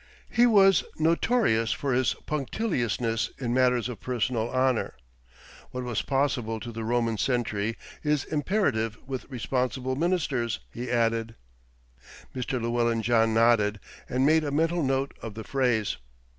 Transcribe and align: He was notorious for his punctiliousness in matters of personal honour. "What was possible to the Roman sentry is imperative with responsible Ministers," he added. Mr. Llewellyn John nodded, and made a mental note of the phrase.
He 0.31 0.47
was 0.47 0.83
notorious 0.97 1.71
for 1.73 1.93
his 1.93 2.15
punctiliousness 2.25 3.29
in 3.37 3.53
matters 3.53 3.87
of 3.87 3.99
personal 4.01 4.49
honour. 4.49 4.95
"What 5.69 5.83
was 5.83 6.01
possible 6.01 6.59
to 6.59 6.71
the 6.71 6.83
Roman 6.83 7.19
sentry 7.19 7.77
is 8.03 8.23
imperative 8.23 8.97
with 9.05 9.29
responsible 9.29 9.95
Ministers," 9.95 10.59
he 10.71 10.89
added. 10.89 11.35
Mr. 12.35 12.59
Llewellyn 12.59 13.03
John 13.03 13.35
nodded, 13.35 13.79
and 14.09 14.25
made 14.25 14.43
a 14.43 14.49
mental 14.49 14.81
note 14.81 15.13
of 15.21 15.35
the 15.35 15.43
phrase. 15.43 15.97